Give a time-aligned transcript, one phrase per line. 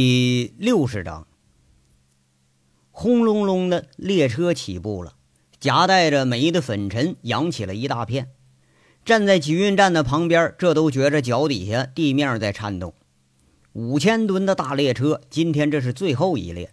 [0.00, 1.26] 第六十章，
[2.92, 5.14] 轰隆隆的列车起步了，
[5.58, 8.28] 夹带着煤的粉尘扬起了一大片。
[9.04, 12.94] 站在集运站的旁边，这都觉着脚底下地面在颤动。
[13.72, 16.72] 五千吨的大列车，今天这是最后一列。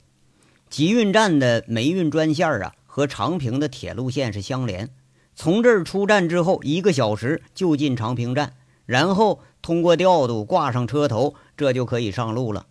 [0.69, 4.91] 集运站的煤运专线啊，和长平的铁路线是相连。
[5.33, 8.53] 从这儿出站之后，一个小时就进长平站，
[8.85, 12.67] 然后通过调度挂上车头，这就可以上路了。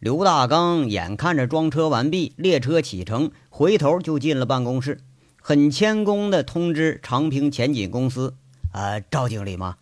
[0.00, 5.02] 刘大刚眼看着装车完毕，列车启程，回头就进了办公室，
[5.42, 8.34] 很谦恭地通知长平前锦公司
[8.72, 9.76] ：“啊，赵经理吗？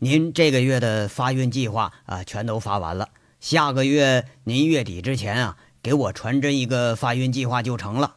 [0.00, 3.10] 您这个月的发运计划啊，全都发完了。
[3.38, 8.16] 下个月您月底之前啊，给我传真一个发运计划就成了。”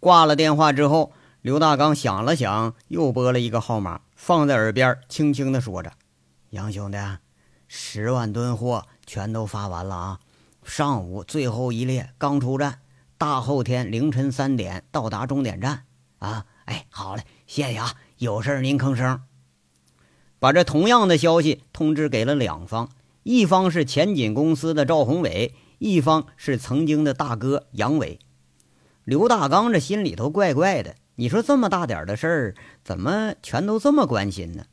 [0.00, 5.92] 挂了电话之后，刘大刚想了想，又拨了一个号码，放在耳边，轻轻地说着
[6.50, 6.98] ：“杨兄弟，
[7.68, 10.18] 十万吨货全都发完了啊。”
[10.64, 12.80] 上午最后一列刚出站，
[13.18, 15.84] 大后天凌晨三点到达终点站。
[16.18, 17.94] 啊，哎，好嘞，谢谢啊！
[18.18, 19.22] 有事您吭声。
[20.38, 22.90] 把这同样的消息通知给了两方，
[23.24, 28.20] 一方是前锦公司的赵宏伟，一方是曾经的大哥杨伟。
[29.04, 34.66] 刘大刚这心里头怪怪的，你说这么大点的事儿，怎么全都这么关心呢？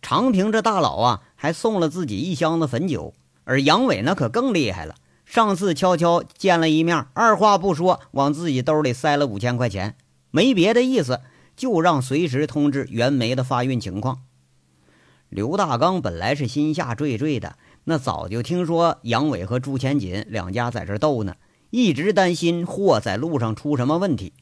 [0.00, 4.94] 长平这大佬啊，还送了自己一箱子汾酒，而杨伟那可更厉害了。
[5.26, 9.96] 上次悄悄见了一面，二话不说往自己兜里塞了五千块钱，
[10.30, 11.20] 没别的意思，
[11.56, 14.20] 就让随时通知袁梅的发运情况。
[15.28, 21.34] 刘大刚本来是心下惴惴的，那早就听说杨伟和朱前锦两家在这斗呢，
[21.70, 24.32] 一直担心货在路上出什么问题。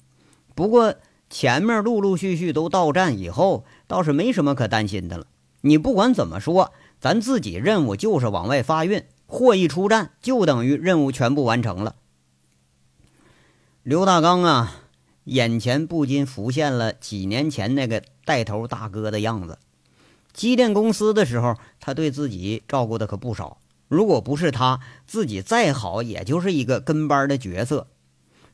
[0.54, 0.94] 不过
[1.30, 5.26] 前面陆陆续续都到站以后，倒是没什么可担心的了。
[5.62, 9.02] 你不管怎么说，咱自己任务就是往外发运。
[9.34, 11.96] 货一出站，就等于任务全部完成了。
[13.82, 14.76] 刘大刚啊，
[15.24, 19.58] 眼前不禁浮现了几年前那个带头大哥的样子。
[20.32, 23.58] 机电公司的时候，他对自己照顾的可不少。
[23.88, 27.88] 如果不是他，自己再好也就是一个跟班的角色。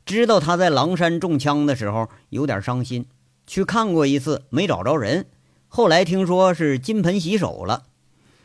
[0.07, 3.07] 知道他在狼山中枪的时候，有点伤心，
[3.47, 5.27] 去看过一次，没找着人。
[5.69, 7.85] 后来听说是金盆洗手了。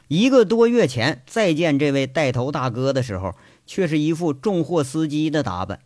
[0.07, 3.33] 一个多月前再见这位带头大哥的时候，
[3.65, 5.79] 却是一副重货司机的打扮。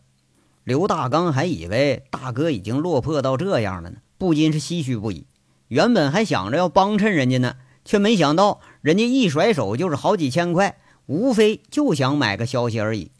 [0.62, 5.26] 刘大刚还以为大哥已经落魄到这样了呢，不禁是唏嘘不已。
[5.68, 7.54] 原本还想着要帮衬人家呢，
[7.84, 10.76] 却没想到人家一甩手就是好几千块，
[11.06, 13.10] 无非就想买个消息而已。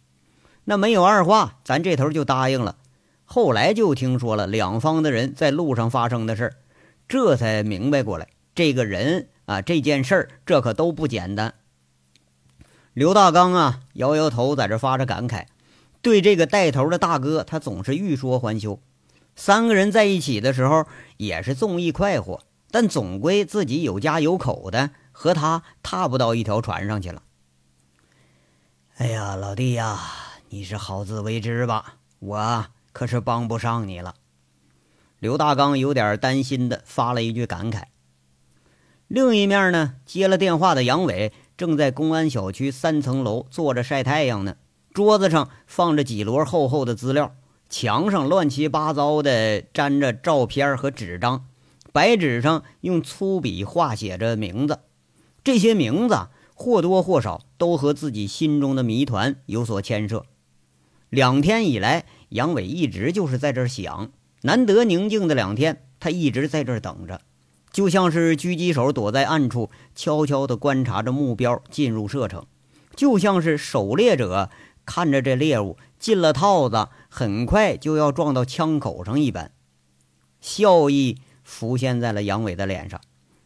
[0.65, 2.77] 那没有二话，咱这头就答应了。
[3.25, 6.57] 后来就听说了两方的人在路上发生的事儿，
[7.09, 9.30] 这才明白过来，这个人。
[9.51, 11.55] 啊，这件事儿这可都不简单。
[12.93, 15.47] 刘大刚啊，摇摇头，在这发着感慨，
[16.01, 18.79] 对这个带头的大哥，他总是欲说还休。
[19.35, 27.25] 三个人在一起的时候也是纵意快活，但总归自己有家有口的，和他踏不到一条船上去了。
[28.99, 29.99] 哎呀，老弟呀，
[30.51, 34.15] 你是好自为之吧，我可是帮不上你了。
[35.19, 37.83] 刘大刚有点担心的发了一句感慨。
[39.11, 44.55] 另一面呢，接了电话的杨伟正在公安小区三层楼坐着晒太阳呢。
[44.93, 47.35] 桌子上放着几摞厚厚的资料，
[47.69, 51.47] 墙上乱七八糟的粘着照片和纸张，
[51.93, 54.79] 白纸上用粗笔画写着名字。
[55.43, 60.25] 这些名字或多或少都和自己心中的谜团有所牵涉。
[61.09, 67.21] 两天以来，杨伟一直就是在这儿想，难得宁静的两天，他一直在这儿等着。
[67.73, 72.43] 就像是狙击手躲在暗处，悄悄地观察着目标进入射程；
[72.97, 74.51] 就像是狩猎者
[74.85, 79.53] 看着这猎物进了套子，很快就要撞到枪口上一般。
[80.41, 83.01] 笑意浮现在了杨伟的脸上。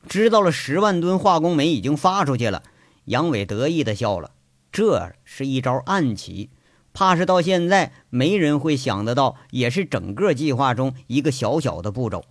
[0.07, 2.63] 知道了十万吨化工煤已经发出去了，
[3.07, 4.33] 杨伟得意地笑了。
[4.71, 6.51] 这是一招暗棋，
[6.93, 12.25] 怕是到现在没人会想得到，也是整个计划中一个小小的步骤。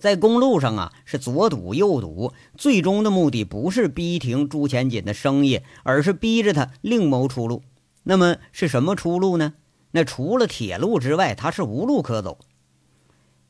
[0.00, 7.62] 在公路上啊，是左堵右堵，最终的目的不是逼停朱前锦的生意，而是逼着他另谋出路。
[8.02, 9.52] 那么是什么出路呢？
[9.92, 12.38] 那除了铁路之外，他是无路可走。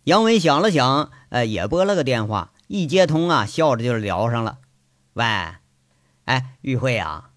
[0.04, 4.58] 杨伟想了想，呃，也拨了个电话，一接通啊，笑着就聊上了。
[5.12, 5.24] 喂，
[6.24, 7.30] 哎，玉慧啊，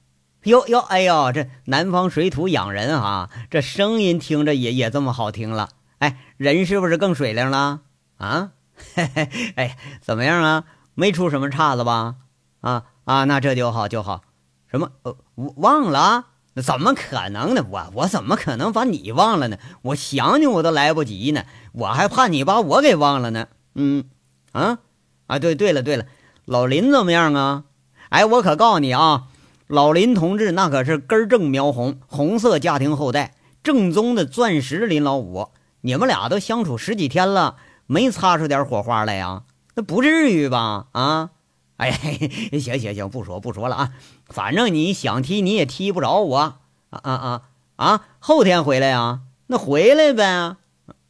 [0.44, 5.70] 哟哟，哎呦，这南方水土养人啊，这声音听着也也这么好听了。
[6.00, 7.82] 哎，人是不是更水灵了
[8.18, 8.52] 啊？
[8.96, 10.64] 嘿嘿，哎，怎么样啊？
[10.96, 12.16] 没出什么岔子吧？
[12.62, 14.22] 啊啊，那这就好就好。
[14.68, 14.92] 什么？
[15.04, 16.26] 呃，忘了？
[16.56, 17.66] 那怎么可能呢？
[17.70, 19.58] 我我怎么可能把你忘了呢？
[19.82, 23.48] 我想你我都来不及呢，我还怕你把我给忘了呢。
[23.76, 24.06] 嗯，
[24.52, 24.78] 啊
[25.26, 26.06] 啊，对对了对了，
[26.46, 27.64] 老林怎么样啊？
[28.10, 29.24] 哎，我可告诉你啊，
[29.66, 33.34] 老林同志那可是根正苗红，红色家庭后代，
[33.64, 35.50] 正宗的钻石林老五。
[35.82, 37.56] 你们俩都相处十几天了，
[37.94, 39.44] 没擦出点火花来呀？
[39.76, 40.88] 那不至于吧？
[40.94, 41.30] 啊？
[41.78, 41.92] 哎，
[42.60, 43.92] 行行行，不说不说了啊！
[44.28, 46.58] 反正你想踢你也踢不着我啊
[46.90, 47.42] 啊啊
[47.76, 48.02] 啊！
[48.20, 49.22] 后天回来呀？
[49.48, 50.56] 那回来呗，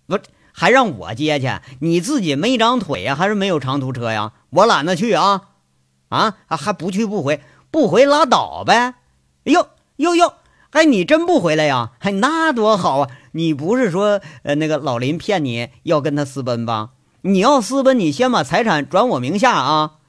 [0.08, 0.20] 不
[0.52, 1.50] 还让我接去？
[1.80, 4.34] 你自己没长腿呀，还是没有长途车呀？
[4.50, 5.42] 我懒得去啊
[6.10, 6.36] 啊！
[6.48, 7.42] 还不去不回，
[7.72, 8.96] 不回拉倒呗！
[9.44, 10.34] 哟哟哟，
[10.74, 11.92] 哎，你真不回来呀？
[12.00, 13.10] 哎，那多好啊！
[13.32, 16.92] 你不是说呃那个老林骗你要跟他私奔吧？
[17.22, 20.00] 你要私奔，你先把财产转我名下啊！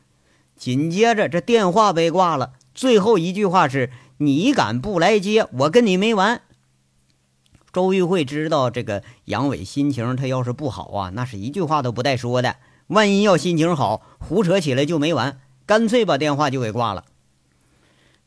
[0.56, 2.52] 紧接着，这电话被挂了。
[2.74, 6.40] 最后一句话是：“你敢不来接，我跟你没完。”
[7.72, 12.56] 周玉慧知道这个杨伟心情，他要是不好啊，那是一句话都不带说的。
[12.86, 17.04] 万一要心情好，胡扯起来就没完，干脆把电话就给挂了。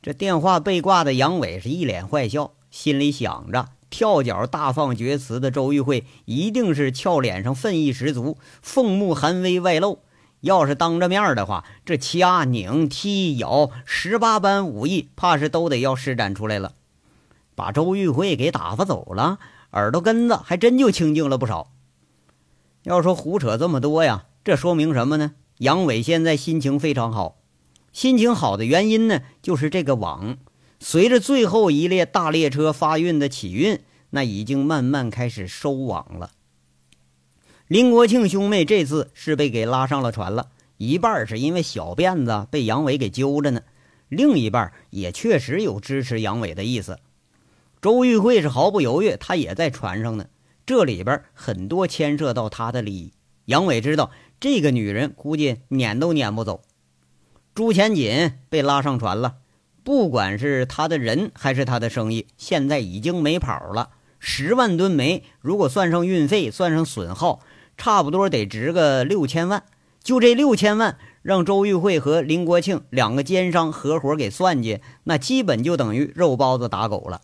[0.02, 10.00] 这电话被挂的杨伟是一脸坏笑，心里想着：跳脚大放厥词的周玉慧一定是俏脸上愤意十足，凤目寒威外露。
[10.42, 16.74] 要是当着面的话，这掐、拧、踢、咬十八般武艺，怕是都得要施展出来了。
[17.56, 19.40] 把周玉慧给打发走了，
[19.72, 21.72] 耳朵根子还真就清净了不少。
[22.84, 25.34] 要说胡扯这么多呀，这说明什么呢？
[25.58, 27.38] 杨伟现在心情非常好，
[27.98, 30.38] 心情好的原因呢，就是这个网
[30.80, 33.80] 随着最后一列大列车发运的起运，
[34.12, 36.30] 那已经慢慢开始收网了。
[37.68, 43.62] 林国庆兄妹这次是被给拉上了船了，一半是因为小辫子被杨伟给揪着呢，
[44.10, 47.00] 另一半也确实有支持杨伟的意思。
[47.82, 50.28] 周玉慧是毫不犹豫，他也在船上呢。
[50.68, 53.14] 这里边很多牵涉到他的利益。
[53.46, 56.62] 杨伟知道这个女人估计撵都撵不走。
[57.58, 59.38] 朱钱锦被拉上船了，
[59.84, 63.90] 不管是他的人还是他的生意，现在已经没跑了。
[64.20, 67.40] 十万吨煤，如果算上运费，算上损耗。
[67.76, 69.64] 差不多得值个六千万，
[70.04, 77.22] 就这六千万，让周玉慧和林国庆两个奸商合伙给算计，那基本就等于肉包子打狗了。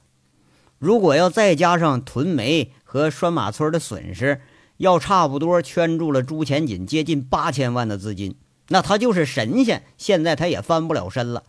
[0.80, 4.42] 如果要再加上屯煤和拴马村的损失，
[4.78, 8.34] 要差不多圈住了朱钱锦接近八千万的资金，
[8.74, 11.44] 那他就是神仙，现在他也翻不了身了。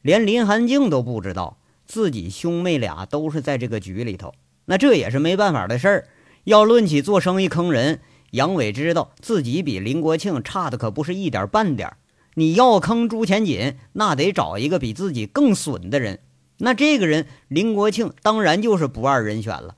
[0.00, 4.32] 连林寒静都不知道自己兄妹俩都是在这个局里头，
[4.64, 6.08] 那这也是没办法的事儿。
[6.44, 8.00] 要论起做生意坑人，
[8.30, 11.94] 杨伟知道自己比林国庆差的可不是一点半点
[12.36, 16.20] 你要坑朱钱锦，那得找一个比自己更损的人。
[16.56, 19.76] 那这个人林国庆当然就是不二人选了。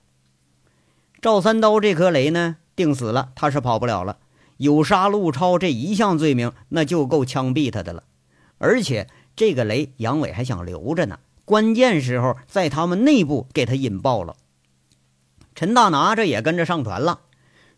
[1.21, 4.19] 赵三刀这颗雷呢，定死了，他是跑不了了。
[4.57, 8.05] 有杀陆超这一项罪名，那就够枪毙他的了。
[8.59, 14.37] 而且这个雷杨伟还想留着呢，关键时候在他们内部给他引爆了。
[15.55, 17.21] 陈大拿这也跟着上船了，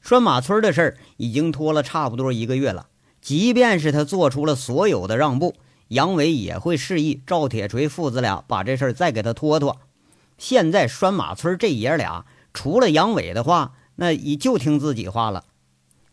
[0.01, 2.87] 拴马村的事儿已经拖了差不多一个月了。
[3.21, 5.55] 即便是他做出了所有的让步，
[5.89, 9.81] 杨伟也会示意赵铁锤父子俩把这事儿再给他拖拖。
[10.39, 15.45] 现在拴马村这爷俩，除了杨伟的话，那也就听自己话了。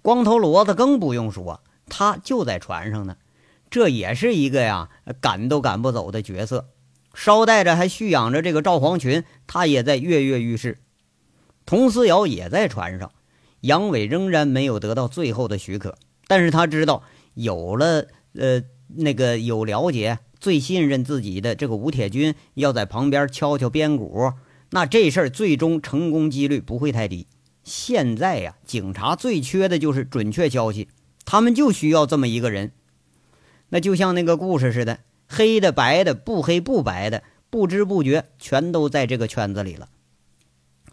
[0.06, 3.18] 光头骡子更不用说，他就在船上呢，
[3.72, 6.68] 这也是一个呀赶都赶不走的角色。
[7.12, 10.78] 捎带着还蓄养着这个赵黄群，他也在跃跃欲试。
[11.66, 13.14] 佟思瑶也在船上，
[13.62, 15.98] 杨伟仍然没有得到最后的许可，
[16.28, 17.02] 但是他知道
[17.34, 24.34] 有了呃那个有了解、最信任自己的这个吴铁军要在旁边敲敲边鼓，
[24.70, 27.26] 那这事儿最终成功几率不会太低。
[27.66, 30.88] 现在呀，警察最缺的就是准确消息，
[31.26, 32.72] 他们就需要这么一个人。
[33.70, 39.90] 那就像那个故事似的，黑的、白的、不黑不白的，不知不觉全都在这个圈子里了。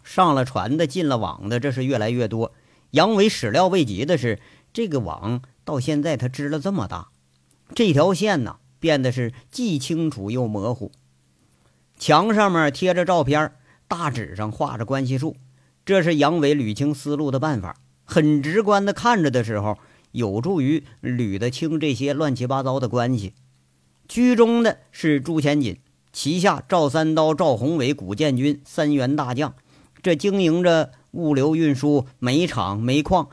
[0.03, 2.53] 上了船的，进了网的，这是越来越多。
[2.89, 4.39] 杨伟始料未及的是，
[4.73, 7.09] 这个网到现在他织了这么大，
[7.75, 10.91] 这条线呢变得是既清楚又模糊。
[11.99, 13.53] 墙上面贴着照片，
[13.87, 15.37] 大纸上画着关系树，
[15.85, 17.75] 这是杨伟捋清思路的办法。
[18.05, 19.77] 很直观的看着的时候，
[20.11, 23.33] 有助于捋得清这些乱七八糟的关系。
[24.07, 25.79] 居中的是朱钱锦
[26.11, 29.55] 旗下赵三刀、赵宏伟、古建军三员大将。
[30.01, 33.29] 这经营着物流运输、煤厂、煤矿，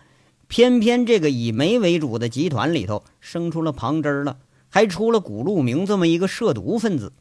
[0.47, 4.38] 偏偏这个以煤为主的集团里头生出了旁支了，
[4.69, 7.12] 还出了古路明这么一个涉毒分子。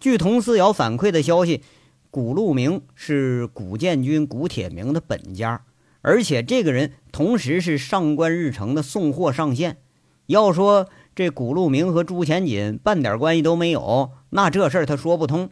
[0.00, 1.62] 据佟思瑶反馈的消息，
[2.10, 5.64] 古路明是古建军古铁明的本家，
[6.00, 9.78] 而且这个人同时是上官日成的送货上线。
[10.26, 15.50] 要说这古路明和朱前锦半点关系都没有，那这事儿他说不通。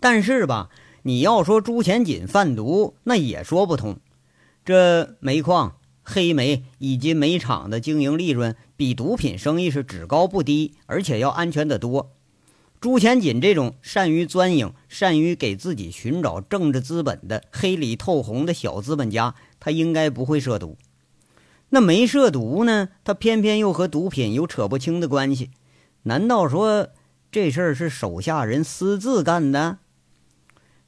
[0.00, 0.70] 但是吧，
[1.02, 3.98] 你要说朱前锦贩毒，那也说不通。
[4.64, 12.12] 这煤矿、黑煤以及煤厂的经营利润比毒品生意是只高不低，而且要安全得多。
[12.80, 20.78] 朱前锦这种善于钻营、善于给自己寻找政治资本的黑里透红的小资本家，他应该不会涉毒。
[21.68, 25.50] 那没涉毒呢，他偏偏又和毒品有扯不清的关系。
[26.04, 26.88] 难道说
[27.30, 29.76] 这事儿是手下人私自干的？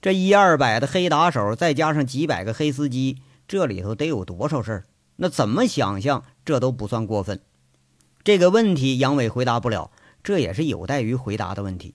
[0.01, 4.85] 这一二百的黑打手，再加上几百个黑司机，这里头得有多少事儿？
[5.17, 7.43] 那怎么想象，这都不算过分。
[8.25, 9.91] 这个问题，杨伟回答不了，
[10.23, 11.95] 这也是有待于回答的问题。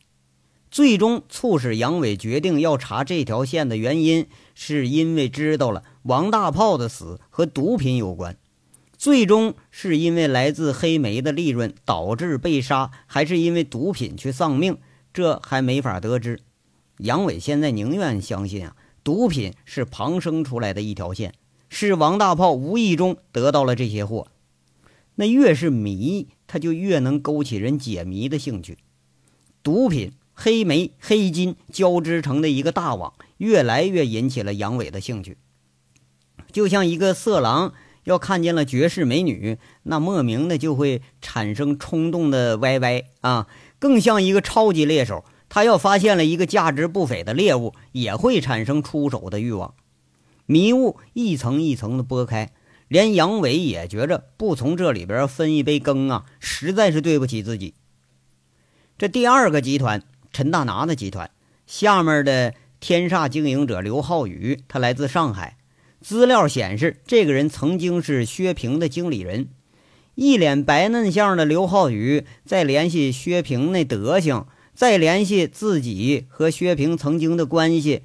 [0.69, 8.37] 最终促使杨伟决定要查这条线的原因，是因为知道了王大炮的死和毒品有关。
[8.97, 14.77] 最终是因为来自黑煤的利润导致被杀，还是因为毒品去丧命，
[15.13, 16.39] 这还没法得知。
[16.97, 21.35] 杨伟现在宁愿相信啊，毒品是旁生出来的一条线，
[21.69, 24.27] 是王大炮无意中得到了这些货。
[25.15, 28.77] 那越是迷，他就越能勾起人解谜的兴趣。
[29.61, 35.37] 毒品、黑煤、黑金交织成的一个大网，越来越引起了杨伟的兴趣。
[36.51, 37.73] 就像一个色狼
[38.05, 45.25] 要看见了绝世美女，那莫名的就会产生冲动的歪歪啊，更像一个超级猎手。
[45.49, 49.75] 他要发现了一个价值不菲的猎物，也会产生出手的欲望。
[50.45, 52.51] 迷雾一层一层的拨开，
[52.87, 57.73] 连杨伟也觉着不从这里边分一杯羹啊，实在是对不起自己。
[58.97, 61.29] 这第二个集团陈大拿的集团
[61.65, 65.57] 下面的天煞经营者刘浩宇，他来自上海。
[65.99, 69.49] 资料显示，这个人曾经是薛平的经理人。
[70.15, 74.45] 一脸白嫩相的刘浩宇，再联系薛平那德行。
[74.73, 78.03] 再联系自己和薛平曾经的关系，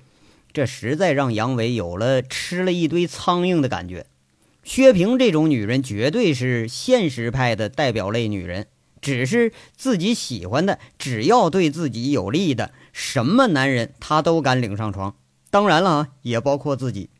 [0.54, 4.06] 这实在让杨伟有了吃了一堆苍蝇的感觉。
[4.62, 8.66] 薛平这种女人绝对是现实派的代表类女人，
[9.00, 15.16] 只是自己喜欢的，只要对自己有利的，什么男人她都敢领上床。
[15.50, 17.10] 当然了，也包括自己。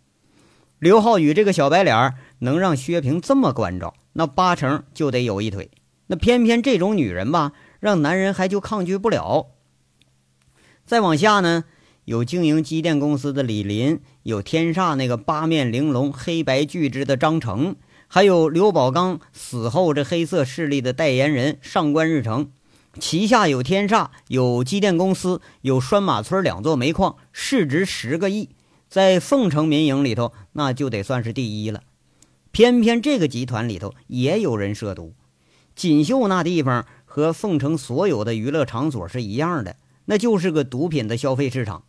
[0.79, 5.71] 刘浩宇这个小白脸能让薛平这么关照，那八成就得有一腿。
[6.07, 7.53] 那偏偏这种女人吧。
[7.83, 9.49] 让男人还就抗拒不了。
[10.87, 11.65] 再往下呢，
[12.05, 17.77] 有经营机电公司的李林，有天煞那个八面玲珑、黑白俱之的张成，
[18.09, 22.51] 还有刘宝刚死后这黑色势力的代言人上官日成。
[22.99, 28.51] 旗下有天煞，有机电公司，有拴马村两座煤矿，市值十个亿，
[28.89, 31.83] 在凤城民营里头那就得算是第一了。
[32.51, 35.15] 偏偏这个集团里头也有人涉毒，
[35.75, 36.87] 锦绣那地方。
[37.15, 41.85] 和凤城所有的娱乐场所是一样的，那就是个毒品的消费市场。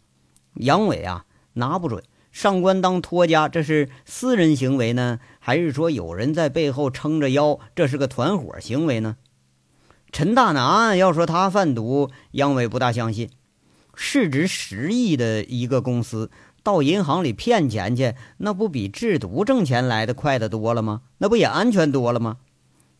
[0.55, 9.17] 杨伟啊，拿不准上官当托家，这是私人行为呢，还是说有人在背后撑着腰，这是个团伙行为呢？
[10.11, 13.29] 陈大拿要说他贩毒，杨伟不大相信。
[13.95, 16.31] 市值十亿的一个公司，
[16.63, 21.01] 到银行里骗钱去，那不比制毒挣钱来的快得多了吗？
[21.19, 22.37] 那不也安全多了吗？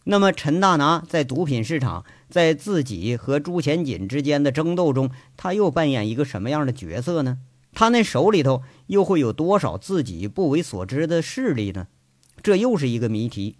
[0.05, 7.39] 那么，陈大拿在毒品市场，在自己和朱前锦之间的争斗中，他又扮演一个什么样的角色呢？
[7.73, 11.87] 他那手里头又会有多少自己不为所知的势力呢？
[12.41, 13.55] 这又是一个谜题。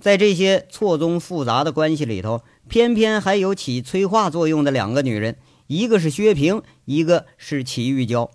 [0.00, 5.36] 在这些错综复杂的关系里头，偏偏还有起催化作用的两个女人，
[5.68, 8.30] 一个是薛平，一个是齐玉娇。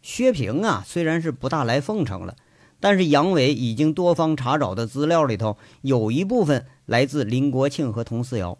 [0.00, 2.34] 薛平啊，虽然是不大来凤城了。
[2.80, 8.58] 但是杨伟已经多方查找的资料里头，有一部分来自林国庆和佟思瑶。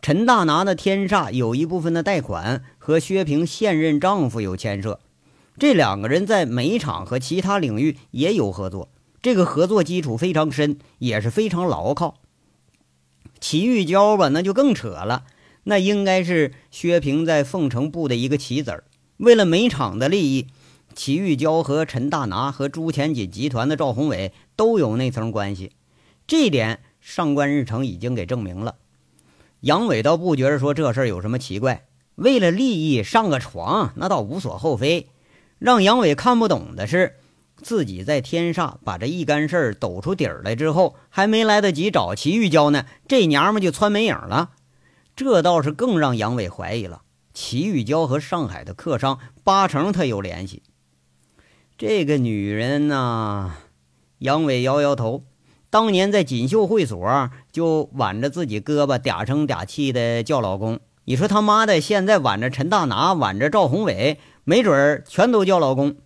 [0.00, 5.00] 陈大拿的天煞有一部分的贷款和薛平现任丈夫有牵涉，
[5.58, 8.88] 这两个人在煤厂和其他领域也有合作，
[9.22, 12.16] 这个合作基础非常深，也是非常牢靠。
[13.40, 15.24] 齐玉娇吧，那就更扯了，
[15.64, 18.84] 那应该是薛平在凤城布的一个棋子儿，
[19.18, 20.48] 为了煤厂的利益。
[20.94, 25.72] 齐玉娇和陈大拿和朱前锦集团的赵宏伟都有那层关系，
[26.26, 28.76] 这点上官日成已经给证明了。
[29.60, 35.08] 杨伟倒不觉得说这事儿有什么奇怪，为了利益上个床那倒无所厚非。
[35.58, 37.16] 让杨伟看不懂的是，
[37.56, 44.50] 自己在天煞把这一干事儿抖出底儿来之后，还没来得及找齐玉娇呢，这娘们就窜没影了。
[45.16, 47.02] 这倒是更让杨伟怀疑了。
[47.32, 50.62] 齐玉娇和上海的客商八成他有联系。
[51.76, 53.56] 这个女人呐，
[54.18, 55.24] 杨伟摇摇头。
[55.70, 60.78] 当年在锦绣会所就挽着自己胳膊嗲声嗲气的叫老公。
[61.06, 65.96] 你说他妈的，现在挽着陈大拿，挽着赵宏伟，没准儿全都叫老公。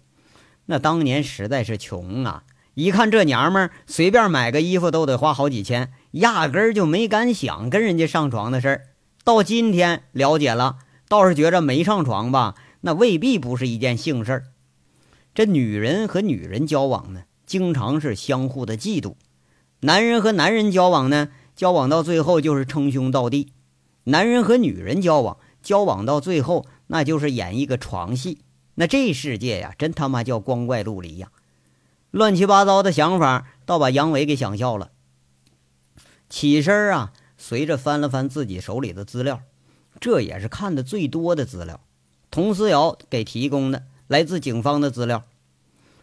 [0.64, 8.82] 那当年实在是穷啊，一看这娘们儿，随便买个衣服都得花好几千，压根儿就没敢想跟人家上床的事儿。
[9.22, 10.78] 到今天了解了。
[11.10, 14.44] 倒是觉着没上床吧，那未必不是一件幸事儿。
[15.38, 19.14] 这女人和女人交往呢，经常是相互的嫉妒；
[19.82, 23.52] 男人和男人交往呢，交往到最后就是称兄道弟；
[24.02, 28.40] 男人和女人交往，交往到最后那就是演一个床戏。
[28.74, 31.30] 那这世界呀，真他妈叫光怪陆离呀！
[32.10, 34.90] 乱七八糟的想法，倒把杨伟给想笑了。
[36.28, 39.42] 起身啊，随着翻了翻自己手里的资料。
[40.00, 41.80] 这也是看的最多的资料，
[42.28, 45.24] 佟思瑶给提供的来自警方的资料。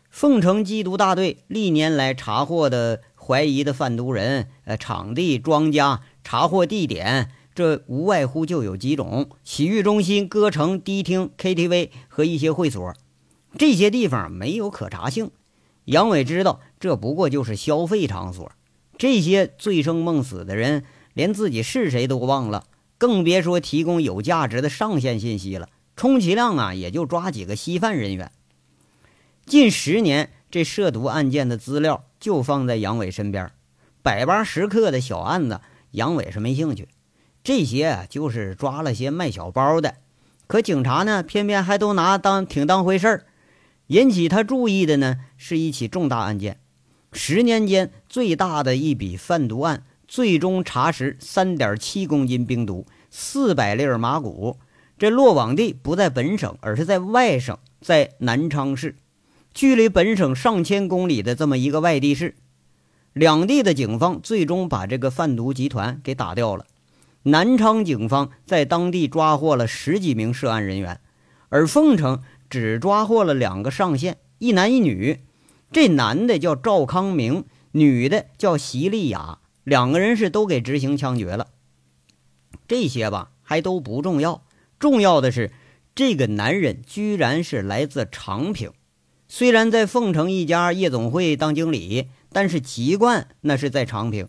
[0.09, 12.93] 凤城缉毒大队历年来查获的怀疑的贩毒人、呃场地、庄家，查获地点，这无外乎就有几种：洗浴中心、歌城、迪厅、KTV 和一些会所。
[13.57, 15.31] 这些地方没有可查性。
[15.85, 18.51] 杨伟知道，这不过就是消费场所。
[18.97, 22.65] 这些醉生梦死的人，连自己是谁都忘了。
[22.97, 28.31] 更别说提供有价值的上线信息了，充其量啊，也就抓几个稀饭人员。
[29.45, 33.51] 近十年，这涉毒案件的资料就放在杨伟身边，
[34.01, 35.61] 百八十克的小案子，
[35.91, 36.87] 杨伟是没兴趣。
[37.43, 39.95] 这些啊，就是抓了些卖小包的，
[40.47, 43.25] 可警察呢，偏偏还都拿当挺当回事儿。
[43.87, 46.59] 引起他注意的呢，是一起重大案件，
[47.13, 49.83] 十年间最大的一笔贩毒案。
[50.07, 54.57] 最终查实三点七公斤冰毒，四百粒麻古。
[54.97, 58.95] 这落网地不在本省，而是在外省，在南昌市，
[59.53, 62.35] 距离本省上千公里的这么一个外地市。
[63.11, 66.65] 两地的警方最终把这个贩毒集团给打掉了。
[67.23, 71.01] 南昌警方在当地抓获了十几名涉案人员，
[71.49, 75.21] 而凤城只抓获了两个上线，一男一女。
[75.71, 79.39] 这男的叫赵康明，女的叫席丽雅。
[79.63, 81.47] 两个人是都给执行枪决了，
[82.67, 84.43] 这些吧还都不重要，
[84.79, 85.51] 重要的是
[85.93, 88.71] 这个男人居然是来自长平，
[89.27, 94.27] 虽然在凤城一家夜总会当经理，但是籍贯那是在长平。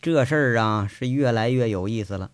[0.00, 2.30] 这事儿啊是越来越有意思了。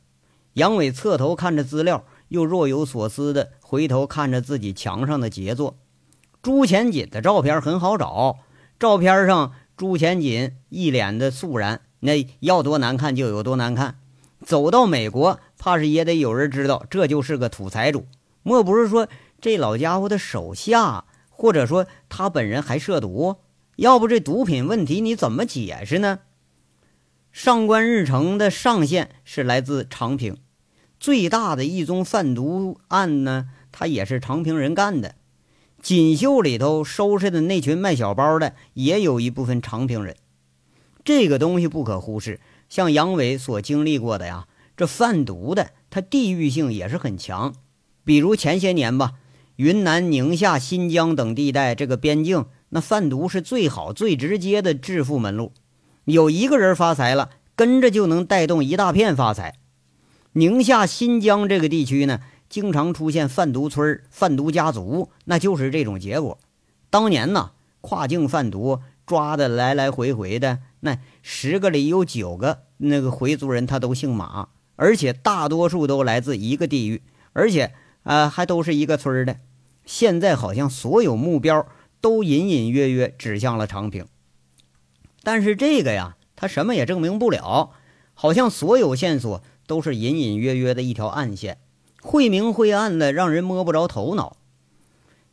[0.52, 5.78] 杨伟侧头看着资料，又若有所思的回头看着自己墙上的杰作。
[6.42, 8.38] 朱前锦的照片很好找，
[8.78, 9.52] 照片上。
[9.76, 13.98] 朱前锦一脸的肃然，那要多难看就有多难看。
[14.44, 18.06] 走到美国，怕是也得有人知道这就是个土财主。
[18.42, 19.08] 莫不是说
[19.40, 23.36] 这老家伙的手下，或者说他本人还涉毒？
[23.76, 26.20] 要不这毒品问题你怎么解释呢？
[27.32, 30.36] 上官日成的上线是来自长平，
[31.00, 35.16] 最大的一宗贩毒案呢，他也是长平人干的。
[35.82, 40.16] 锦绣里头收拾的那群卖小包的，也有一部分长平人。
[41.02, 42.40] 这个东西不可忽视。
[42.74, 47.54] 像杨伟所经历过的呀，这贩毒的，它地域性也是很强。
[48.02, 49.12] 比如前些年吧，
[49.54, 55.52] 云南、宁夏、新疆等地带这个边境，那贩毒是最好、最直接的致富门路。
[56.06, 59.54] 有一个人发财了，跟着就能带动一大片发财。
[60.32, 62.18] 宁夏、新疆这个地区呢？
[62.48, 66.40] 经常出现贩毒村、贩毒家族，那就是这种结果。
[66.90, 79.40] 当年呢，跨境贩毒抓的来来回回的，那十个里有九个那个回族人他都姓马，而且大多数都来自一个地域，而且啊还都是一个村的。
[79.86, 81.66] 现在好像所有目标
[82.02, 84.06] 都隐隐约约指向了长平，
[85.22, 87.70] 但是这个呀，他什么也证明不了，
[88.12, 91.58] 好像所有线索都是隐隐约约的一条暗线。
[92.02, 94.36] 晦明晦暗的，让人摸不着头脑。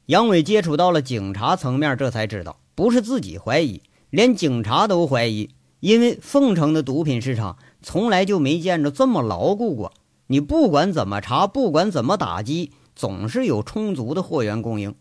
[0.05, 3.81] 杨伟接触到了警察层面，这才知道，不是自己怀疑，
[4.11, 5.49] 连警察都怀疑。
[5.79, 9.93] 因为凤城的毒品市场从来就没见着这么牢固过。
[10.27, 14.93] 你不管怎么查，不管怎么打击，总是有充足的货源供应。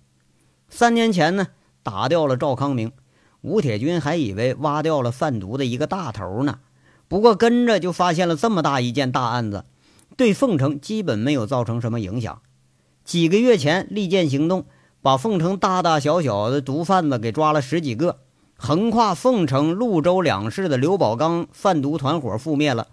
[0.70, 1.48] 三年前呢，
[1.82, 2.92] 打掉了赵康明，
[3.42, 6.60] 吴铁军还以为挖掉了贩毒的一个大头呢。
[7.08, 9.66] 不过跟着就发现了这么大一件大案子。
[10.16, 12.40] 对凤城基本没有造成什么影响。
[13.04, 14.64] 几个月前，利剑行动
[15.02, 18.20] 把凤城大大小小的毒贩子给抓了十几个，
[18.62, 22.88] 横跨凤城、潞州两市的刘宝刚贩毒团伙覆灭了。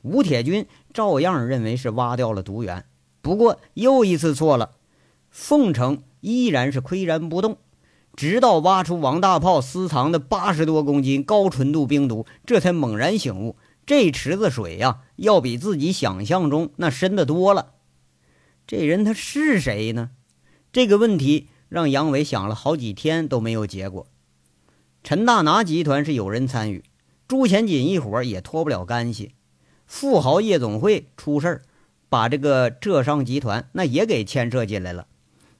[0.00, 2.86] 吴铁军照样认为是挖掉了毒源。
[3.20, 4.70] 不过又一次错了，
[5.28, 7.58] 凤城依然是岿然不动，
[8.16, 17.72] 直到挖出王大炮私藏的八十多公斤高纯度冰毒，这才猛然醒悟，这池子水呀，要比自己想象中那深得多了。
[18.66, 20.12] 这人他是谁呢？
[20.72, 24.06] 这个问题让杨伟想了好几天都没有结果。
[25.04, 26.82] 陈大拿集团是有人参与，
[27.28, 29.34] 朱前锦一伙也脱不了干系。
[29.86, 31.62] 富豪夜总会出事儿，
[32.08, 35.06] 把这个浙商集团那也给牵涉进来了。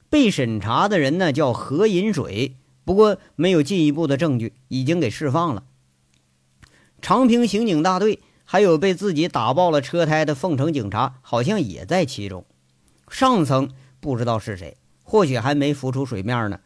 [0.09, 5.65] 被审查的人呢叫何银水，不过没有进一步的证据，已经给释放了。
[6.99, 12.43] 长平刑警大队还有被自己打爆了车胎的凤城警察，好像也在其中。
[13.07, 16.61] 上层不知道是谁，或许还没浮出水面呢。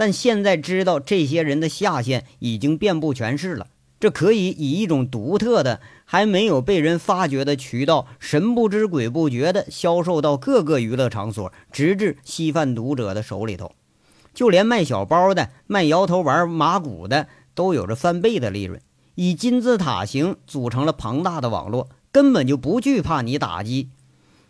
[0.00, 3.66] 但现在知道这些人的下线已经遍布全市了，
[4.00, 13.72] 这可以以一种独特的、还没有被人发掘的渠道，神不知鬼不觉地销售到各个娱乐场所，直至吸贩毒者的手里头。
[14.32, 18.80] 就连卖小包的、卖摇头丸、麻古的，都有着翻倍的利润，
[19.16, 23.90] 以金字塔形组成了庞大的网络，根本就不惧怕你打击。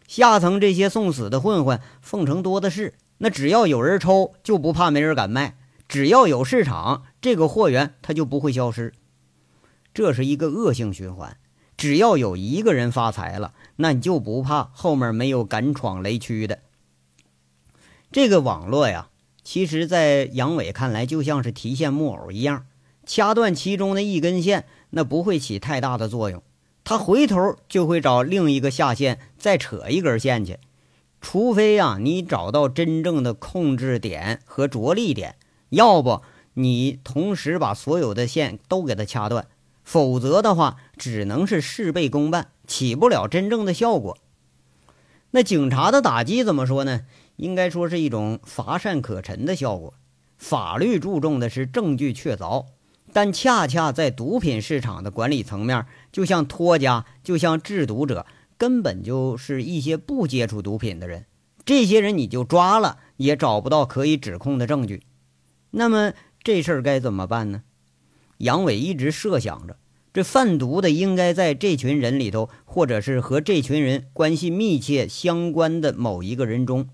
[0.07, 2.95] 下层这些送死的混混，奉承多的是。
[3.23, 5.53] 那只要有人抽，就不怕没人敢卖；
[5.87, 8.95] 只要有市场，这个货源它就不会消失。
[9.93, 11.37] 这是一个恶性循环。
[11.77, 16.61] 只要有一个人发财了，那你就不怕后面没有敢闯雷区的。
[18.11, 19.09] 这个网络呀，
[19.43, 22.67] 其实，在杨伟看来，就像是提线木偶一样，
[23.07, 26.43] 掐断其中的一根线，那不会起太大的作用。
[26.85, 30.59] 他回头就会找另一个下线，再扯一根线去。
[31.21, 35.37] 除非呀，你找到真正的控制点和着力点，
[35.69, 36.23] 要不
[36.55, 39.47] 你同时把所有的线都给它掐断，
[39.85, 44.19] 否则的话，只能是事倍功半，起不了真正的效果。
[45.33, 47.03] 那警察的打击怎么说呢？
[47.37, 49.95] 应该说是一种乏善可陈的效果。
[50.37, 52.67] 法律注重的是证据确凿。
[53.13, 58.25] 但恰恰在毒品市场的管理层面，就像托家，就像制毒者，
[58.61, 61.25] 根本就是一些不接触毒品的人。
[61.65, 65.03] 这些人你就抓了，也找不到可以指控的证据。
[65.71, 67.63] 那么这事儿该怎么办呢？
[68.37, 69.79] 杨伟一直设想着，
[70.13, 76.91] 这贩毒的应该在这群人里头，或者是和这群人关系密切相关的某一个人中。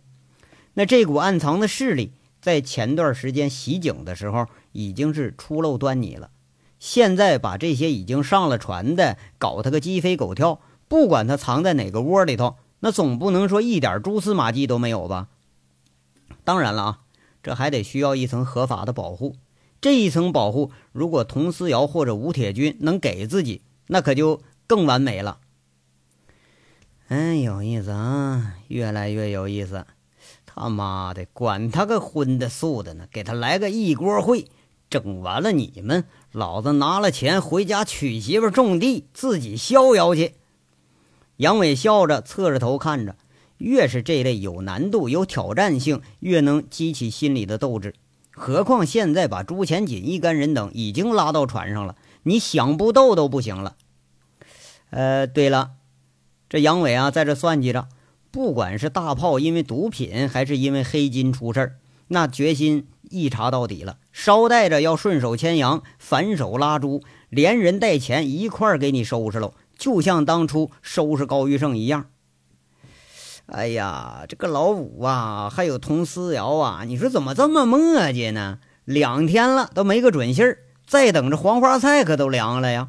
[0.75, 2.13] 那这股暗藏的势力。
[2.39, 6.31] 在前段时间袭警的时候，已经是初露端倪了。
[6.79, 15.29] 现在把这些已经上了船的搞他个鸡飞狗跳，不管他藏在哪个窝里头，那总不能说一点蛛丝马迹都没有吧？
[16.45, 16.99] 当然了啊，
[17.43, 19.35] 这还得需要一层合法的保护。
[19.81, 25.39] 这一层保护，如果佟思瑶或者吴铁军能给自己，那可就更完美了。
[27.09, 29.87] 嗯，有意思啊，越来越有意思。
[30.45, 33.07] 他妈的，管他个荤的素的呢！
[33.13, 34.47] 给他来个一锅烩，
[34.89, 40.35] 整完了你们，老子拿了钱回家娶媳妇种地，自己逍遥去。
[41.37, 43.17] 杨伟笑着，侧着头看着。
[43.59, 47.95] 越是这类有难度、有挑战性，越能激起心里的斗志。
[48.31, 53.77] 何况现在把朱前锦一干人等已经拉到船上了，你想不斗都不行了。
[54.91, 55.71] 呃，对了，
[56.51, 57.89] 这杨伟啊，在这算计着。
[58.31, 61.77] 不管是大炮因为毒品还是因为黑金出事儿，
[62.09, 72.07] 那决心一查到底了，捎带着要顺手牵羊，反手拉猪，连人带钱一块儿给你收拾喽，就像当初收拾高玉胜一样。
[73.47, 78.59] 哎呀，这个老五啊，还有佟思瑶啊，你说怎么这么磨叽呢？
[78.85, 82.89] 两天了都没个准信儿，再等着黄花菜可都凉了呀。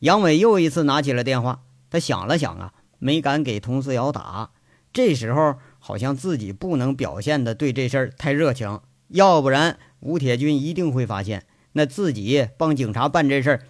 [0.00, 2.72] 杨伟又一次拿起了电话，他想了想啊。
[3.00, 4.50] 没敢给佟思瑶打，
[4.92, 13.62] 这时候好像自己不能表现的对这事儿太热情，要不然吴铁军一定会发现，那自己帮警察办这事儿，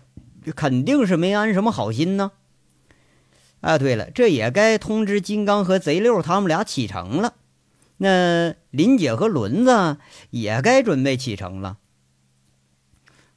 [0.55, 2.33] 肯定是没安什么好心呢。
[3.61, 7.35] 啊，对了，这也该通知金刚和贼六他们俩启程了。
[7.96, 9.98] 那林姐和轮子
[10.31, 11.79] 也该准备启程了。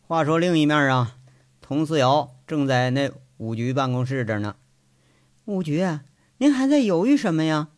[0.01, 1.17] 话说另一面啊，
[1.61, 4.55] 佟思瑶正在那五局办公室这呢。
[5.45, 5.83] 五局，
[6.37, 7.69] 您还在犹豫什么呀？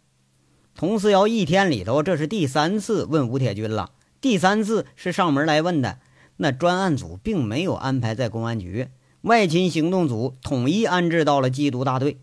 [0.76, 3.92] 佟思瑶一天里头，这是第三次问吴铁军了。
[4.20, 6.00] 第三次是上门来问的。
[6.38, 8.90] 那专案组并没有安排在公安局，
[9.24, 12.18] 外勤行动组统一安置到了缉毒大队。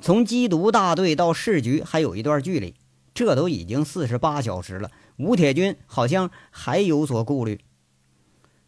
[0.00, 2.74] 从缉毒大队到市局还有一段距离，
[3.12, 4.90] 这都已经四十八小时了。
[5.16, 7.60] 吴铁军好像还有所顾虑。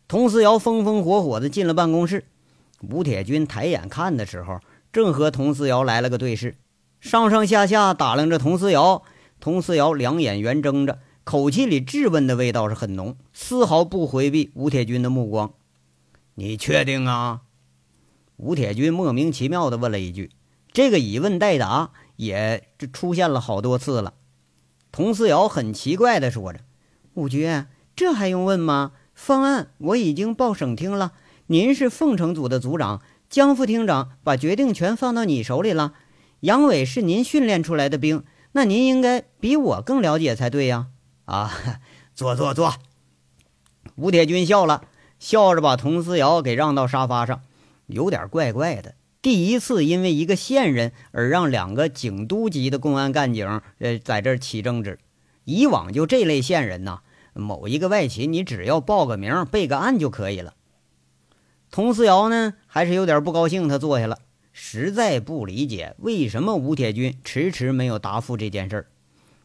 [0.09, 2.25] 佟思瑶风风火火地进了办公室。
[2.91, 4.59] 吴铁军抬眼看的时候。
[4.93, 6.55] 正和佟思瑶来了个对视，
[7.01, 9.03] 上上下下打量着佟思瑶。
[9.41, 15.55] 佟思瑶两眼圆睁着，口气里质问的味道是很浓，丝毫不回避吴铁军的目光。
[16.35, 17.41] 你确定啊？
[18.43, 20.33] 吴铁军莫名其妙的问了一句，
[20.73, 24.15] 这个以问代答也出现了好多次了。
[24.91, 26.59] 佟思瑶很奇怪的说着
[27.15, 27.49] ：“五局，
[27.95, 28.91] 这还用问吗？
[29.15, 31.13] 方案我已经报省厅了，
[31.47, 33.01] 您是凤城组的组长，
[33.31, 35.93] 江副厅长把决定权放到你手里了。
[36.41, 40.89] 杨伟是您训练出来的兵，那您应该比我更了解才对呀！
[41.27, 41.81] 啊，
[42.13, 42.75] 坐坐坐。”
[43.95, 44.83] 吴铁军笑了。
[45.21, 47.43] 笑着把佟思瑶给让到沙发上，
[47.93, 48.95] 有点怪怪的。
[49.21, 54.99] 第一次因为一个线人而让两个警督级的公安干警，呃，在这儿起争执。
[55.45, 57.01] 以往就这类线人呐，
[57.33, 60.55] 某一个外勤，你只要报个名、备个案就可以了。
[61.71, 64.19] 佟思瑶呢，还是有点不高兴，他坐下了，
[64.53, 68.87] 实在不理解为什么吴铁军迟迟没有答复这件事儿。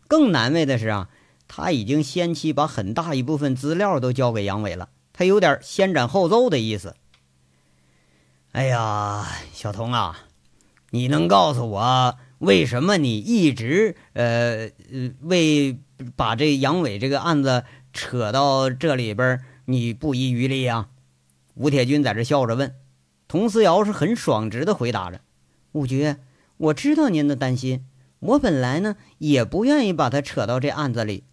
[0.08, 1.10] 更难为的是啊，
[1.48, 4.90] 他已经先期把很大一部分资料都交给杨伟了。
[5.14, 6.96] 他有点先斩后奏的意思。
[8.54, 10.20] 哎呀，小童啊，
[10.90, 14.70] 你能告诉我为什么你一直呃
[15.22, 15.80] 为
[16.16, 20.90] 把这杨伟这个案子扯到这里边，你不遗余力啊？
[21.56, 22.74] 吴铁军在这笑着问。
[23.28, 25.22] 童思瑶是很爽直的回答着
[25.74, 26.16] ：“五局，
[26.58, 27.86] 我知道您的担心，
[28.20, 31.26] 我本来呢也不愿意把他扯到这案子里，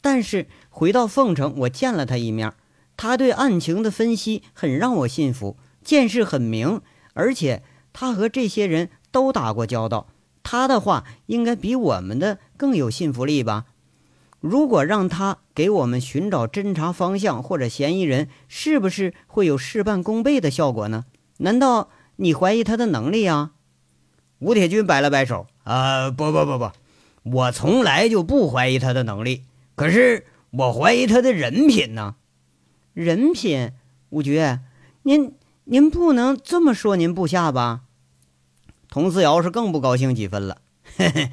[0.00, 2.52] 但是回到凤城，我见了他一面。”
[2.96, 5.56] 他对案情的分析很让我信服，
[5.90, 6.82] 见识很明，
[7.14, 10.06] 而且他和这些人都打过交道，
[10.44, 13.64] 他的话应该比我们的更有信服力吧？
[14.38, 21.06] 如果让他给我们寻找侦查方向或者嫌疑人，是不是会有事半功倍的效果呢？
[21.38, 23.50] 难道你怀疑他的能力啊？
[24.38, 26.70] 吴铁军摆了摆手，啊，不不不不，
[27.24, 29.42] 我从来就不怀疑他的能力，
[29.74, 32.14] 可是我怀疑他的人品呢。
[32.92, 33.72] 人品，
[34.10, 34.40] 吴局，
[35.02, 35.34] 您
[35.72, 37.82] 您不能这么说您部下吧？
[38.88, 40.62] 童思瑶是更不高兴几分了。
[40.96, 41.30] 嘿嘿，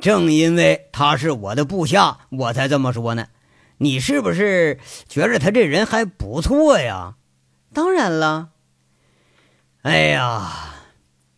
[0.00, 3.28] 正因为他是我的部下，我才这么说呢。
[3.76, 7.14] 你是不是觉着他这人还不错呀？
[7.72, 8.48] 当然了。
[9.82, 10.74] 哎呀，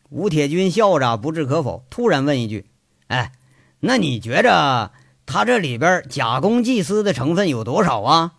[0.08, 2.70] 吴铁军笑着不置可否，突然问一句
[3.08, 3.32] ：“哎，
[3.80, 4.92] 那你觉着
[5.26, 8.32] 他这里边假公济私的成分有多少啊？”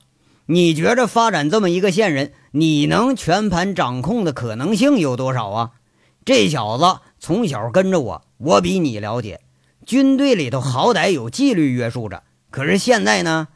[0.47, 5.71] 你觉着发展这么一个线人，你能全盘掌控的可能性有多少啊？
[6.25, 9.41] 这小子从小跟着我，我比你了解。
[9.85, 13.47] 军队里头好歹有纪律约束着，可是现在呢？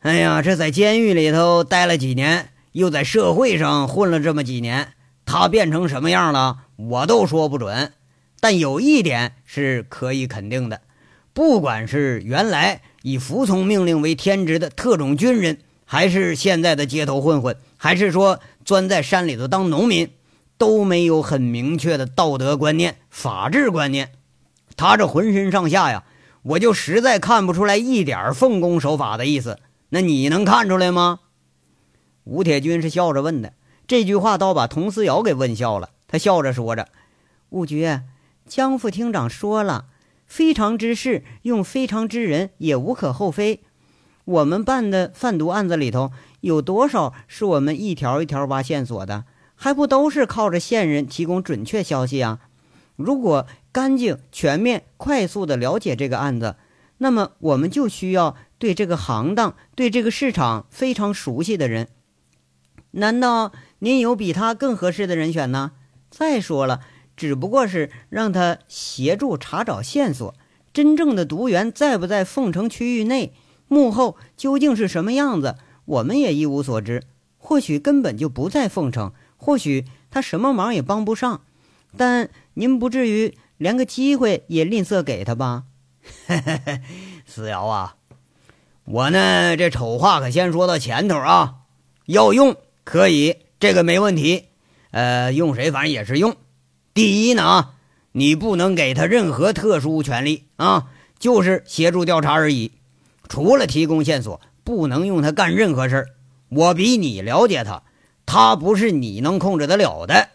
[0.00, 4.92] 哎呀，这在监狱里头待了几年，又在社会上混了这么几年，
[5.26, 7.92] 他变成什么样了，我都说不准。
[8.40, 10.82] 但有一点是可以肯定的，
[11.32, 15.58] 不管是原来以服从命令为天职的特种军人。
[15.84, 20.10] 还是现在的街头混混，还是说钻在山里头当农民，
[20.56, 24.12] 都没有很明确的道德观念、法治观念。
[24.76, 26.04] 他这浑身上下呀，
[26.42, 29.58] 我就实在看不出来一点奉公守法的意思。
[29.90, 31.20] 那你能看出来吗？
[32.24, 33.52] 吴铁军是笑着问的，
[33.86, 35.90] 这句话倒把佟思瑶给问笑了。
[36.08, 36.88] 他笑着说着
[37.50, 38.00] ：“吴局，
[38.46, 39.86] 江副厅长说了，
[40.26, 43.62] 非常之事用非常之人也无可厚非。”
[44.24, 46.10] 我们办的贩毒案子里头，
[46.40, 49.24] 有多少是我们一条一条挖线索的？
[49.54, 52.40] 还不都是靠着线人提供准确消息啊？
[52.96, 56.56] 如果干净、全面、快速的了解这个案子，
[56.98, 61.88] 那么我们就需要对这个行当、对这个市场非常熟悉的人。
[62.92, 65.72] 难道您有比他更合适的人选呢？
[66.10, 66.80] 再说了，
[67.16, 70.34] 只不过是让他协助查找线索。
[70.72, 73.32] 真正的毒源在不在凤城区域内？
[73.68, 77.04] 幕后究竟是什么样子，我们也一无所知。
[77.38, 81.42] 或许根本就不在凤城，或许他什么忙也帮不上。
[81.96, 85.64] 但您不至于连个机会也吝啬给他吧？
[86.26, 86.80] 嘿嘿嘿
[87.26, 87.96] 思瑶啊，
[88.84, 91.56] 我呢这丑话可先说到前头啊。
[92.06, 94.48] 要用可以，这个没问题。
[94.90, 96.36] 呃，用谁反正也是用。
[96.92, 97.70] 第一呢，
[98.12, 102.72] 你不能给他任何特殊权利啊，就是协助调查而已。
[103.28, 106.08] 除了提供线索，不能用他干任何事儿。
[106.48, 107.82] 我比你了解他，
[108.26, 110.28] 他不是你能控制得了的。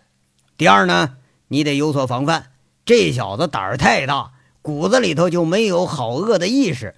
[0.57, 1.15] 第二呢，
[1.47, 2.51] 你得有所防范。
[2.85, 6.95] 这小子胆儿太大，骨子里头就没有好恶的意识，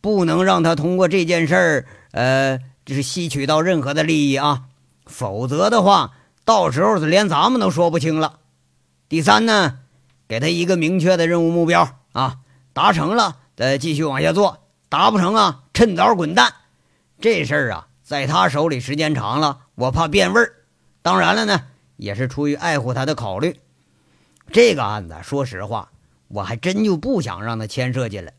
[0.00, 4.64] 不能让他通过这件事儿，呃，就是吸取到任何的利益啊。
[5.06, 6.12] 否则的话，
[6.44, 8.38] 到时候连咱们都说不清了。
[9.08, 9.78] 第三呢，
[10.28, 12.36] 给他一个明确的任务目标啊，
[12.72, 14.58] 达成了再继续往下做，
[14.90, 16.52] 达不成啊，趁早滚蛋。
[17.20, 20.52] 这事儿啊，在他手里时间长了，我怕变味儿。
[21.00, 21.62] 当然了呢，
[21.96, 23.60] 也是出于爱护他的考虑。
[24.50, 25.92] 这个案子，说实话，
[26.26, 28.32] 我还真就不想让他牵涉进来。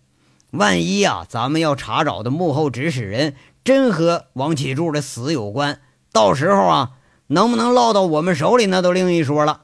[0.51, 3.33] 万一啊，咱们要查找的幕后指使人
[3.63, 5.79] 真和王启柱的死有关，
[6.11, 6.91] 到时候啊，
[7.27, 9.61] 能不能落到我们手里，那都另一说了。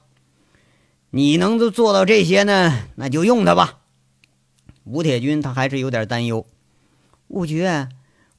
[1.10, 2.74] 你能做到这些呢？
[2.96, 3.80] 那就用他吧。
[4.86, 6.46] 吴铁军他还是有点担忧。
[7.28, 7.68] 五局，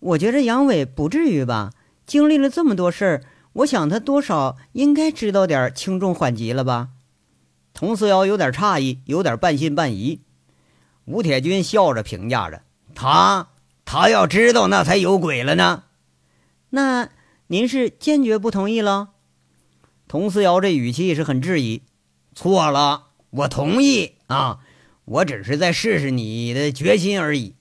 [0.00, 1.72] 我觉着杨伟不至于吧？
[2.06, 6.88] 经历了这么多事儿，我想他多少应该知道点轻重缓急了吧？
[7.74, 10.20] 佟思瑶有点诧异，有点半信半疑。
[11.04, 12.62] 吴铁军笑着评价着
[12.94, 13.48] ：“他，
[13.84, 15.84] 他要知道那才有鬼了呢。”
[16.70, 17.08] 那
[17.48, 19.10] 您是坚决不同意了？
[20.06, 21.82] 佟思瑶这语气是很质疑。
[22.34, 24.60] 错了，我同意啊，
[25.04, 27.54] 我只是在试试你的决心而已。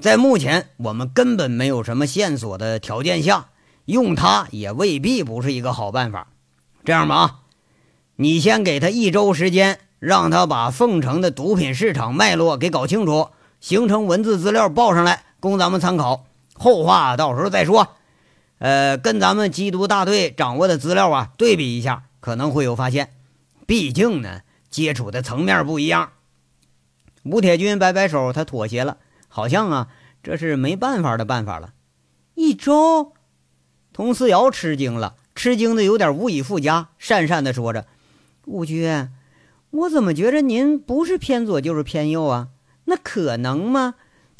[0.00, 3.48] 在目前我们根本没有什么线索的条件下，
[3.84, 6.28] 用它也未必不是一个好办法。
[6.84, 7.38] 这样吧，啊，
[8.16, 13.28] 你先给他一周时间，让他把凤城的毒品市场脉络给搞清楚，
[13.60, 16.24] 形成文字资料报上来，供咱们参考。
[16.54, 17.88] 后话到时候再说。
[18.58, 23.12] 呃，跟咱们缉毒大队掌握的资料啊对比一下，可能会有发现。
[23.66, 26.10] 毕竟呢，接触的层面不一样。
[27.24, 28.98] 吴铁军摆摆手，他妥协了，
[29.34, 29.88] 好像啊，
[30.22, 31.72] 这是没办法的办法了。
[32.34, 33.14] 一周，
[33.94, 37.86] 佟思瑶吃惊了，吃惊的有点无以复加，讪讪的说着
[38.44, 39.08] ：“吴局，
[39.70, 42.48] 我怎么觉着您不是偏左就是偏右啊？
[42.84, 43.94] 那可能吗？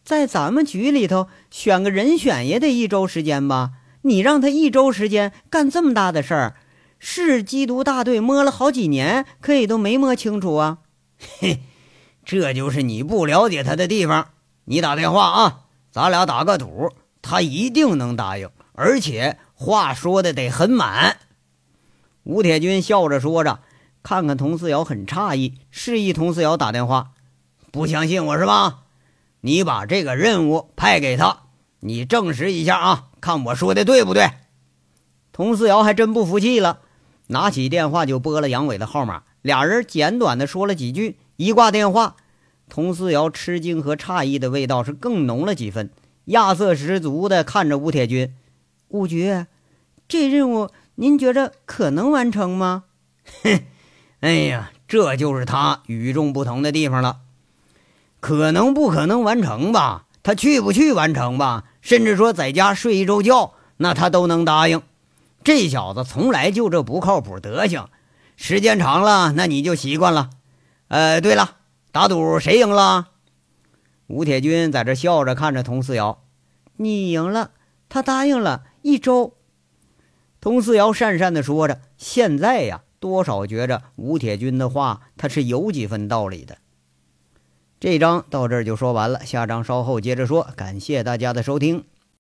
[0.04, 3.70] 在咱们局里头选个人选也得一周时间吧？
[4.02, 6.56] 你让他一周时间干这么大的事儿？”
[7.04, 10.78] 是缉毒大队摸了好几年，可以都没摸清楚啊！
[11.40, 11.60] 嘿，
[12.24, 14.28] 这就是你不了解他的地方。
[14.64, 21.18] 你打电话啊，咱俩打个赌，他一定能答应，而且话说的得很满。
[22.22, 23.60] 吴铁军笑着说着，
[24.02, 27.10] 看看佟思瑶很诧异，示意佟思瑶打电话。
[27.70, 28.80] 不相信我是吧？
[29.40, 31.40] 你把这个任务派给他，
[31.80, 34.30] 你证实一下啊，看我说的对不对？
[35.32, 36.78] 佟思瑶还真不服气了。
[37.28, 42.16] 拿起电话就拨了杨伟的号码，俩人简短的说了几句，一挂电话，
[42.72, 45.90] 佟思瑶吃惊和诧异的味道是更浓了几分，
[46.24, 48.34] 亚瑟十足的看着吴铁军，
[48.88, 49.44] 吴局，
[50.08, 52.84] 这任务您觉着可能完成吗？
[53.42, 53.60] 哼，
[54.20, 57.18] 哎呀，这就是他与众不同的地方了，
[58.20, 60.06] 可能不可能完成吧？
[60.22, 61.64] 他去不去完成吧？
[61.82, 64.80] 甚至说在家睡一周觉，那他都能答应。
[65.44, 67.90] 这小子从来就这不靠谱德行，
[68.38, 70.30] 时间长了，那你就习惯了。
[70.88, 71.56] 呃，对了，
[71.92, 73.10] 打赌谁赢了？
[74.06, 76.24] 吴铁军在这笑着看着佟四瑶，
[76.76, 77.50] 你赢了，
[77.90, 79.36] 他答应了一周。
[80.40, 86.56] 佟四瑶讪讪地说着，现在呀，多少觉着吴铁军的话他是有几分道理的。
[87.78, 90.48] 这章到这儿就说完了，下章稍后接着说。
[90.56, 91.84] 感谢大家的收听。